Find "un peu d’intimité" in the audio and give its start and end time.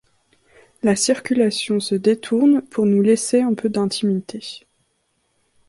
3.41-4.61